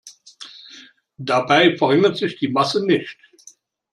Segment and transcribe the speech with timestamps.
[1.19, 3.19] Dabei verringert sich die Masse nicht.